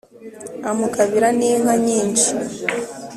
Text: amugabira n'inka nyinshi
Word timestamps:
amugabira 0.69 1.27
n'inka 1.37 1.73
nyinshi 1.85 2.29